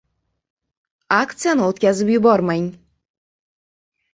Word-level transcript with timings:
Aksiyani 1.17 1.63
o‘tkazib 1.67 2.11
yubormang! 2.17 2.67